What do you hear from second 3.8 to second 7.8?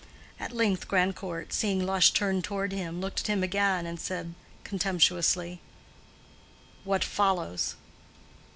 and said, contemptuously, "What follows?"